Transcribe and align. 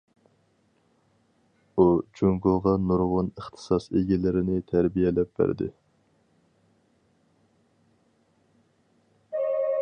ئۇ 1.75 1.85
جۇڭگوغا 2.19 2.73
نۇرغۇن 2.85 3.29
ئىختىساس 3.41 3.85
ئىگىلىرىنى 4.01 4.57
تەربىيەلەپ 4.71 5.37
بەردى. 5.43 5.69